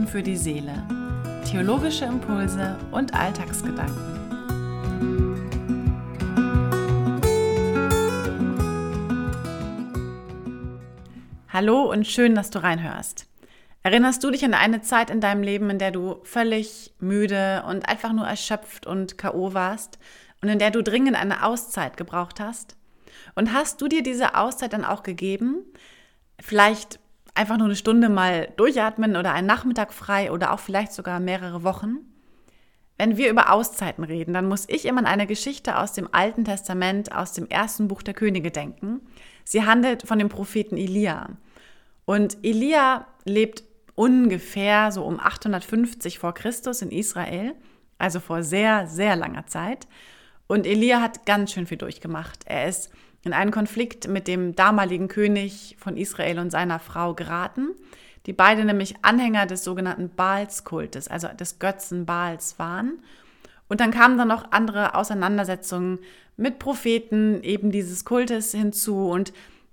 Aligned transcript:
tun 0.00 0.06
für 0.06 0.22
die 0.22 0.36
Seele. 0.36 0.86
Theologische 1.44 2.04
Impulse 2.04 2.78
und 2.90 3.12
Alltagsgedanken. 3.14 4.18
Hallo 11.48 11.90
und 11.90 12.06
schön, 12.06 12.34
dass 12.34 12.50
du 12.50 12.62
reinhörst. 12.62 13.26
Erinnerst 13.82 14.22
du 14.22 14.30
dich 14.30 14.44
an 14.44 14.54
eine 14.54 14.80
Zeit 14.82 15.10
in 15.10 15.20
deinem 15.20 15.42
Leben, 15.42 15.68
in 15.70 15.78
der 15.78 15.90
du 15.90 16.20
völlig 16.22 16.94
müde 16.98 17.64
und 17.66 17.88
einfach 17.88 18.12
nur 18.12 18.26
erschöpft 18.26 18.86
und 18.86 19.18
KO 19.18 19.52
warst 19.52 19.98
und 20.40 20.48
in 20.48 20.58
der 20.58 20.70
du 20.70 20.82
dringend 20.82 21.16
eine 21.16 21.44
Auszeit 21.44 21.96
gebraucht 21.96 22.40
hast? 22.40 22.76
Und 23.34 23.52
hast 23.52 23.80
du 23.80 23.88
dir 23.88 24.02
diese 24.02 24.34
Auszeit 24.34 24.72
dann 24.72 24.84
auch 24.84 25.02
gegeben? 25.02 25.64
Vielleicht 26.40 26.99
einfach 27.34 27.56
nur 27.56 27.66
eine 27.66 27.76
Stunde 27.76 28.08
mal 28.08 28.52
durchatmen 28.56 29.16
oder 29.16 29.32
einen 29.32 29.46
Nachmittag 29.46 29.92
frei 29.92 30.32
oder 30.32 30.52
auch 30.52 30.60
vielleicht 30.60 30.92
sogar 30.92 31.20
mehrere 31.20 31.62
Wochen. 31.62 31.98
Wenn 32.98 33.16
wir 33.16 33.30
über 33.30 33.50
Auszeiten 33.50 34.04
reden, 34.04 34.34
dann 34.34 34.46
muss 34.46 34.68
ich 34.68 34.84
immer 34.84 35.00
an 35.00 35.06
eine 35.06 35.26
Geschichte 35.26 35.78
aus 35.78 35.92
dem 35.92 36.12
Alten 36.12 36.44
Testament, 36.44 37.12
aus 37.14 37.32
dem 37.32 37.48
ersten 37.48 37.88
Buch 37.88 38.02
der 38.02 38.14
Könige 38.14 38.50
denken. 38.50 39.00
Sie 39.44 39.64
handelt 39.64 40.06
von 40.06 40.18
dem 40.18 40.28
Propheten 40.28 40.76
Elia. 40.76 41.30
Und 42.04 42.38
Elia 42.42 43.06
lebt 43.24 43.64
ungefähr 43.94 44.92
so 44.92 45.04
um 45.04 45.18
850 45.18 46.18
vor 46.18 46.34
Christus 46.34 46.82
in 46.82 46.90
Israel, 46.90 47.54
also 47.98 48.20
vor 48.20 48.42
sehr, 48.42 48.86
sehr 48.86 49.16
langer 49.16 49.46
Zeit. 49.46 49.86
Und 50.46 50.66
Elia 50.66 51.00
hat 51.00 51.26
ganz 51.26 51.52
schön 51.52 51.66
viel 51.66 51.78
durchgemacht. 51.78 52.40
Er 52.44 52.68
ist 52.68 52.90
in 53.22 53.32
einen 53.32 53.50
Konflikt 53.50 54.08
mit 54.08 54.28
dem 54.28 54.54
damaligen 54.54 55.08
König 55.08 55.76
von 55.78 55.96
Israel 55.96 56.38
und 56.38 56.50
seiner 56.50 56.78
Frau 56.78 57.14
geraten, 57.14 57.68
die 58.26 58.32
beide 58.32 58.64
nämlich 58.64 58.94
Anhänger 59.02 59.46
des 59.46 59.64
sogenannten 59.64 60.10
Baalskultes, 60.14 61.08
also 61.08 61.28
des 61.28 61.58
Götzen 61.58 62.06
Baals 62.06 62.58
waren. 62.58 63.02
Und 63.68 63.80
dann 63.80 63.90
kamen 63.90 64.18
dann 64.18 64.28
noch 64.28 64.52
andere 64.52 64.94
Auseinandersetzungen 64.94 65.98
mit 66.36 66.58
Propheten 66.58 67.42
eben 67.42 67.70
dieses 67.70 68.04
Kultes 68.04 68.52
hinzu 68.52 69.08
und 69.08 69.32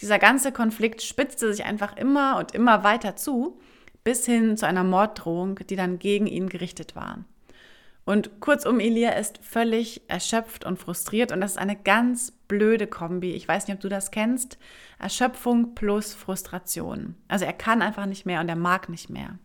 dieser 0.00 0.18
ganze 0.18 0.52
Konflikt 0.52 1.02
spitzte 1.02 1.52
sich 1.52 1.64
einfach 1.64 1.96
immer 1.96 2.36
und 2.38 2.54
immer 2.54 2.84
weiter 2.84 3.16
zu, 3.16 3.58
bis 4.04 4.26
hin 4.26 4.56
zu 4.56 4.66
einer 4.66 4.84
Morddrohung, 4.84 5.60
die 5.68 5.76
dann 5.76 5.98
gegen 5.98 6.26
ihn 6.26 6.48
gerichtet 6.48 6.94
war. 6.94 7.24
Und 8.08 8.40
kurzum, 8.40 8.80
Elia 8.80 9.10
ist 9.10 9.38
völlig 9.42 10.00
erschöpft 10.08 10.64
und 10.64 10.78
frustriert 10.78 11.30
und 11.30 11.42
das 11.42 11.50
ist 11.50 11.58
eine 11.58 11.76
ganz 11.76 12.30
blöde 12.30 12.86
Kombi. 12.86 13.32
Ich 13.32 13.46
weiß 13.46 13.66
nicht, 13.66 13.74
ob 13.74 13.82
du 13.82 13.90
das 13.90 14.10
kennst. 14.10 14.56
Erschöpfung 14.98 15.74
plus 15.74 16.14
Frustration. 16.14 17.16
Also 17.28 17.44
er 17.44 17.52
kann 17.52 17.82
einfach 17.82 18.06
nicht 18.06 18.24
mehr 18.24 18.40
und 18.40 18.48
er 18.48 18.56
mag 18.56 18.88
nicht 18.88 19.10
mehr. 19.10 19.38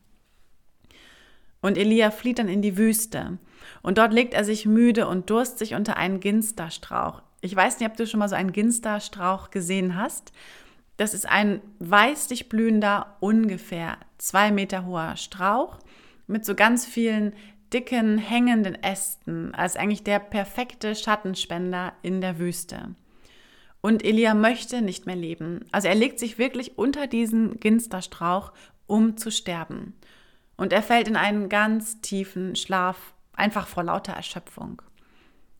Und 1.59 1.77
Elia 1.77 2.09
flieht 2.09 2.39
dann 2.39 2.47
in 2.47 2.61
die 2.61 2.77
Wüste 2.77 3.37
und 3.81 3.97
dort 3.97 4.13
legt 4.13 4.33
er 4.33 4.45
sich 4.45 4.65
müde 4.65 5.09
und 5.09 5.29
durstig 5.29 5.73
unter 5.73 5.97
einen 5.97 6.21
Ginsterstrauch. 6.21 7.21
Ich 7.41 7.53
weiß 7.53 7.81
nicht, 7.81 7.89
ob 7.89 7.97
du 7.97 8.07
schon 8.07 8.21
mal 8.21 8.29
so 8.29 8.35
einen 8.35 8.53
Ginsterstrauch 8.53 9.51
gesehen 9.51 9.97
hast. 9.97 10.31
Das 10.95 11.13
ist 11.13 11.27
ein 11.27 11.59
weißlich 11.79 12.47
blühender, 12.47 13.17
ungefähr 13.19 13.97
zwei 14.19 14.51
Meter 14.51 14.85
hoher 14.85 15.17
Strauch 15.17 15.79
mit 16.27 16.45
so 16.45 16.55
ganz 16.55 16.85
vielen 16.85 17.33
dicken, 17.73 18.17
hängenden 18.17 18.75
Ästen 18.75 19.53
als 19.55 19.75
eigentlich 19.75 20.03
der 20.03 20.19
perfekte 20.19 20.95
Schattenspender 20.95 21.93
in 22.01 22.21
der 22.21 22.39
Wüste. 22.39 22.95
Und 23.81 24.05
Elia 24.05 24.33
möchte 24.33 24.81
nicht 24.81 25.05
mehr 25.05 25.15
leben. 25.15 25.65
Also 25.71 25.89
er 25.89 25.95
legt 25.95 26.19
sich 26.19 26.37
wirklich 26.37 26.77
unter 26.77 27.07
diesen 27.07 27.59
Ginsterstrauch, 27.59 28.53
um 28.87 29.17
zu 29.17 29.31
sterben. 29.31 29.93
Und 30.55 30.71
er 30.71 30.83
fällt 30.83 31.07
in 31.07 31.17
einen 31.17 31.49
ganz 31.49 31.99
tiefen 31.99 32.55
Schlaf, 32.55 33.13
einfach 33.33 33.67
vor 33.67 33.83
lauter 33.83 34.13
Erschöpfung. 34.13 34.81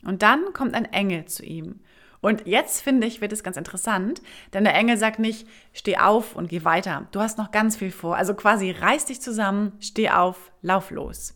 Und 0.05 0.21
dann 0.21 0.53
kommt 0.53 0.75
ein 0.75 0.85
Engel 0.85 1.25
zu 1.25 1.43
ihm. 1.43 1.81
Und 2.21 2.47
jetzt 2.47 2.81
finde 2.81 3.05
ich, 3.05 3.19
wird 3.19 3.33
es 3.33 3.43
ganz 3.43 3.57
interessant, 3.57 4.21
denn 4.53 4.63
der 4.63 4.75
Engel 4.75 4.95
sagt 4.95 5.19
nicht, 5.19 5.45
steh 5.73 5.97
auf 5.97 6.37
und 6.37 6.47
geh 6.47 6.63
weiter. 6.63 7.07
Du 7.11 7.19
hast 7.19 7.37
noch 7.37 7.51
ganz 7.51 7.75
viel 7.75 7.91
vor. 7.91 8.15
Also 8.15 8.33
quasi 8.33 8.71
reiß 8.71 9.05
dich 9.05 9.19
zusammen, 9.19 9.73
steh 9.81 10.09
auf, 10.09 10.51
lauf 10.61 10.91
los. 10.91 11.35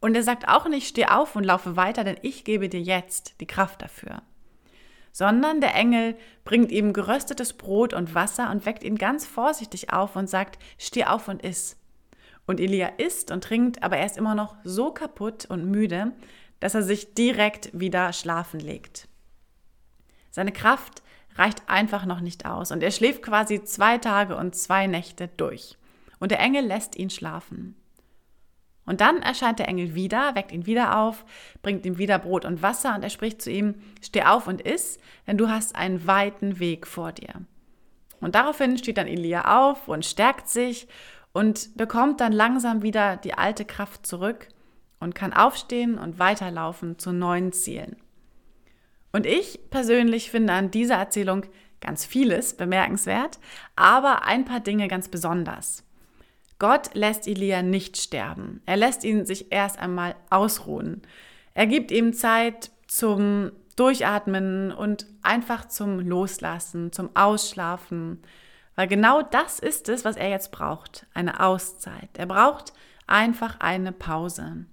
Und 0.00 0.14
er 0.14 0.22
sagt 0.22 0.48
auch 0.48 0.66
nicht, 0.66 0.88
steh 0.88 1.06
auf 1.06 1.36
und 1.36 1.44
laufe 1.44 1.76
weiter, 1.76 2.04
denn 2.04 2.16
ich 2.22 2.44
gebe 2.44 2.68
dir 2.68 2.80
jetzt 2.80 3.40
die 3.40 3.46
Kraft 3.46 3.82
dafür. 3.82 4.22
Sondern 5.12 5.60
der 5.60 5.74
Engel 5.74 6.16
bringt 6.44 6.72
ihm 6.72 6.92
geröstetes 6.92 7.52
Brot 7.52 7.92
und 7.92 8.14
Wasser 8.14 8.50
und 8.50 8.64
weckt 8.64 8.82
ihn 8.82 8.96
ganz 8.96 9.26
vorsichtig 9.26 9.92
auf 9.92 10.16
und 10.16 10.30
sagt, 10.30 10.58
steh 10.78 11.04
auf 11.04 11.28
und 11.28 11.42
iss. 11.42 11.76
Und 12.46 12.60
Elia 12.60 12.88
isst 12.96 13.30
und 13.30 13.44
trinkt, 13.44 13.82
aber 13.82 13.98
er 13.98 14.06
ist 14.06 14.16
immer 14.16 14.34
noch 14.34 14.56
so 14.64 14.90
kaputt 14.92 15.44
und 15.46 15.70
müde, 15.70 16.12
dass 16.60 16.74
er 16.74 16.82
sich 16.82 17.14
direkt 17.14 17.70
wieder 17.78 18.12
schlafen 18.12 18.60
legt. 18.60 19.08
Seine 20.30 20.52
Kraft 20.52 21.02
reicht 21.36 21.68
einfach 21.68 22.06
noch 22.06 22.20
nicht 22.20 22.46
aus 22.46 22.70
und 22.70 22.82
er 22.82 22.90
schläft 22.90 23.22
quasi 23.22 23.62
zwei 23.64 23.98
Tage 23.98 24.36
und 24.36 24.54
zwei 24.54 24.86
Nächte 24.86 25.28
durch. 25.28 25.76
Und 26.18 26.30
der 26.30 26.40
Engel 26.40 26.64
lässt 26.64 26.96
ihn 26.96 27.10
schlafen. 27.10 27.79
Und 28.86 29.00
dann 29.00 29.22
erscheint 29.22 29.58
der 29.58 29.68
Engel 29.68 29.94
wieder, 29.94 30.34
weckt 30.34 30.52
ihn 30.52 30.66
wieder 30.66 30.98
auf, 30.98 31.24
bringt 31.62 31.86
ihm 31.86 31.98
wieder 31.98 32.18
Brot 32.18 32.44
und 32.44 32.62
Wasser 32.62 32.94
und 32.94 33.02
er 33.02 33.10
spricht 33.10 33.40
zu 33.40 33.50
ihm, 33.50 33.74
steh 34.00 34.24
auf 34.24 34.46
und 34.46 34.62
iss, 34.62 34.98
denn 35.26 35.38
du 35.38 35.48
hast 35.48 35.76
einen 35.76 36.06
weiten 36.06 36.58
Weg 36.58 36.86
vor 36.86 37.12
dir. 37.12 37.34
Und 38.20 38.34
daraufhin 38.34 38.78
steht 38.78 38.98
dann 38.98 39.06
Elia 39.06 39.68
auf 39.68 39.88
und 39.88 40.04
stärkt 40.04 40.48
sich 40.48 40.88
und 41.32 41.76
bekommt 41.76 42.20
dann 42.20 42.32
langsam 42.32 42.82
wieder 42.82 43.16
die 43.16 43.34
alte 43.34 43.64
Kraft 43.64 44.06
zurück 44.06 44.48
und 44.98 45.14
kann 45.14 45.32
aufstehen 45.32 45.98
und 45.98 46.18
weiterlaufen 46.18 46.98
zu 46.98 47.12
neuen 47.12 47.52
Zielen. 47.52 47.96
Und 49.12 49.26
ich 49.26 49.70
persönlich 49.70 50.30
finde 50.30 50.52
an 50.52 50.70
dieser 50.70 50.96
Erzählung 50.96 51.46
ganz 51.80 52.04
vieles 52.04 52.56
bemerkenswert, 52.56 53.38
aber 53.74 54.24
ein 54.24 54.44
paar 54.44 54.60
Dinge 54.60 54.86
ganz 54.88 55.08
besonders. 55.08 55.84
Gott 56.60 56.94
lässt 56.94 57.26
Elia 57.26 57.62
nicht 57.62 57.96
sterben. 57.96 58.62
Er 58.66 58.76
lässt 58.76 59.02
ihn 59.02 59.26
sich 59.26 59.50
erst 59.50 59.78
einmal 59.78 60.14
ausruhen. 60.28 61.02
Er 61.54 61.66
gibt 61.66 61.90
ihm 61.90 62.12
Zeit 62.12 62.70
zum 62.86 63.50
Durchatmen 63.76 64.70
und 64.70 65.06
einfach 65.22 65.66
zum 65.66 65.98
Loslassen, 65.98 66.92
zum 66.92 67.16
Ausschlafen. 67.16 68.22
Weil 68.76 68.88
genau 68.88 69.22
das 69.22 69.58
ist 69.58 69.88
es, 69.88 70.04
was 70.04 70.16
er 70.16 70.28
jetzt 70.28 70.52
braucht. 70.52 71.06
Eine 71.14 71.40
Auszeit. 71.40 72.10
Er 72.18 72.26
braucht 72.26 72.74
einfach 73.06 73.58
eine 73.60 73.92
Pause. 73.92 74.66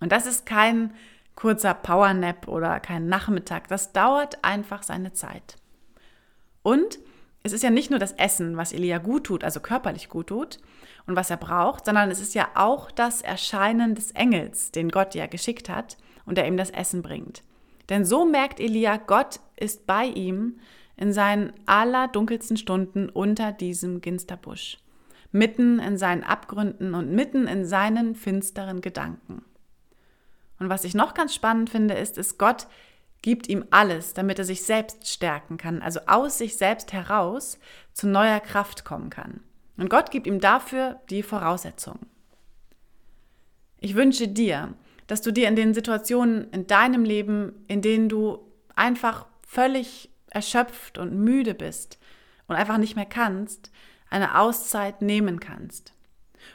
Und 0.00 0.12
das 0.12 0.26
ist 0.26 0.44
kein 0.44 0.92
kurzer 1.34 1.72
Powernap 1.72 2.46
oder 2.46 2.78
kein 2.78 3.08
Nachmittag. 3.08 3.68
Das 3.68 3.92
dauert 3.94 4.44
einfach 4.44 4.82
seine 4.82 5.14
Zeit. 5.14 5.56
Und 6.62 6.98
es 7.44 7.52
ist 7.52 7.62
ja 7.62 7.70
nicht 7.70 7.90
nur 7.90 7.98
das 8.00 8.12
Essen, 8.12 8.56
was 8.56 8.72
Elia 8.72 8.98
gut 8.98 9.24
tut, 9.24 9.44
also 9.44 9.60
körperlich 9.60 10.08
gut 10.08 10.28
tut 10.28 10.58
und 11.06 11.14
was 11.14 11.28
er 11.28 11.36
braucht, 11.36 11.84
sondern 11.84 12.10
es 12.10 12.20
ist 12.20 12.34
ja 12.34 12.48
auch 12.54 12.90
das 12.90 13.20
Erscheinen 13.20 13.94
des 13.94 14.12
Engels, 14.12 14.72
den 14.72 14.88
Gott 14.88 15.14
ja 15.14 15.26
geschickt 15.26 15.68
hat 15.68 15.98
und 16.24 16.38
der 16.38 16.48
ihm 16.48 16.56
das 16.56 16.70
Essen 16.70 17.02
bringt. 17.02 17.42
Denn 17.90 18.06
so 18.06 18.24
merkt 18.24 18.60
Elia, 18.60 18.96
Gott 18.96 19.40
ist 19.56 19.86
bei 19.86 20.06
ihm 20.06 20.58
in 20.96 21.12
seinen 21.12 21.52
allerdunkelsten 21.66 22.56
Stunden 22.56 23.10
unter 23.10 23.52
diesem 23.52 24.00
Ginsterbusch, 24.00 24.78
mitten 25.30 25.80
in 25.80 25.98
seinen 25.98 26.24
Abgründen 26.24 26.94
und 26.94 27.12
mitten 27.12 27.46
in 27.46 27.66
seinen 27.66 28.14
finsteren 28.14 28.80
Gedanken. 28.80 29.44
Und 30.58 30.70
was 30.70 30.84
ich 30.84 30.94
noch 30.94 31.12
ganz 31.12 31.34
spannend 31.34 31.68
finde, 31.68 31.92
ist, 31.92 32.16
ist 32.16 32.38
Gott 32.38 32.68
gibt 33.24 33.48
ihm 33.48 33.64
alles, 33.70 34.12
damit 34.12 34.38
er 34.38 34.44
sich 34.44 34.64
selbst 34.64 35.08
stärken 35.08 35.56
kann, 35.56 35.80
also 35.80 36.00
aus 36.06 36.36
sich 36.36 36.58
selbst 36.58 36.92
heraus 36.92 37.58
zu 37.94 38.06
neuer 38.06 38.38
Kraft 38.38 38.84
kommen 38.84 39.08
kann. 39.08 39.40
Und 39.78 39.88
Gott 39.88 40.10
gibt 40.10 40.26
ihm 40.26 40.40
dafür 40.40 41.00
die 41.08 41.22
Voraussetzungen. 41.22 42.04
Ich 43.80 43.94
wünsche 43.94 44.28
dir, 44.28 44.74
dass 45.06 45.22
du 45.22 45.32
dir 45.32 45.48
in 45.48 45.56
den 45.56 45.72
Situationen 45.72 46.50
in 46.50 46.66
deinem 46.66 47.02
Leben, 47.02 47.64
in 47.66 47.80
denen 47.80 48.10
du 48.10 48.40
einfach 48.76 49.24
völlig 49.40 50.10
erschöpft 50.28 50.98
und 50.98 51.18
müde 51.18 51.54
bist 51.54 51.98
und 52.46 52.56
einfach 52.56 52.76
nicht 52.76 52.94
mehr 52.94 53.06
kannst, 53.06 53.72
eine 54.10 54.38
Auszeit 54.38 55.00
nehmen 55.00 55.40
kannst. 55.40 55.94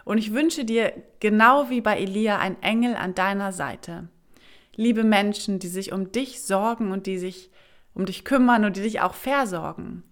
Und 0.05 0.19
ich 0.19 0.33
wünsche 0.35 0.65
dir 0.65 0.93
genau 1.19 1.71
wie 1.71 1.81
bei 1.81 1.97
Elia 1.97 2.37
ein 2.37 2.61
Engel 2.61 2.95
an 2.95 3.15
deiner 3.15 3.53
Seite, 3.53 4.07
liebe 4.79 5.03
Menschen, 5.03 5.59
die 5.59 5.67
sich 5.67 5.91
um 5.91 6.13
dich 6.13 6.41
sorgen 6.41 6.93
und 6.93 7.05
die 7.05 7.17
sich 7.17 7.51
um 7.93 8.05
dich 8.05 8.23
kümmern 8.23 8.63
und 8.63 8.77
die 8.77 8.81
dich 8.81 9.01
auch 9.01 9.13
versorgen. 9.13 10.03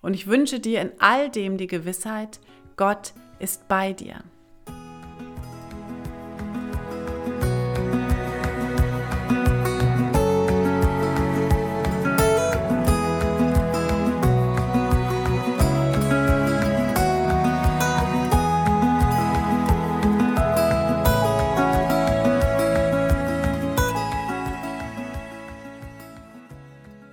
Und 0.00 0.14
ich 0.14 0.26
wünsche 0.26 0.58
dir 0.58 0.80
in 0.80 0.92
all 1.00 1.28
dem 1.28 1.58
die 1.58 1.66
Gewissheit, 1.66 2.40
Gott 2.76 3.12
ist 3.40 3.68
bei 3.68 3.92
dir. 3.92 4.24